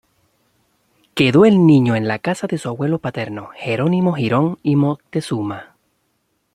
Quedó 1.13 1.45
el 1.45 1.67
niño 1.67 1.95
en 1.95 2.07
la 2.07 2.17
casa 2.17 2.47
de 2.47 2.57
su 2.57 2.67
abuelo 2.69 2.97
paterno, 2.97 3.51
Jerónimo 3.55 4.13
Girón 4.13 4.57
y 4.63 4.75
Moctezuma. 4.75 5.75